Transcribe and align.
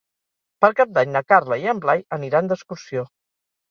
Per 0.65 0.69
Cap 0.79 0.95
d'Any 0.95 1.13
na 1.17 1.23
Carla 1.33 1.61
i 1.67 1.71
en 1.77 1.85
Blai 1.87 2.05
aniran 2.21 2.53
d'excursió. 2.55 3.11